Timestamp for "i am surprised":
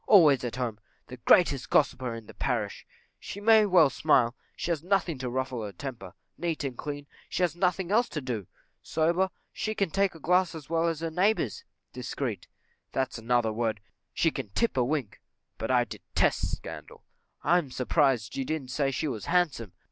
17.43-18.35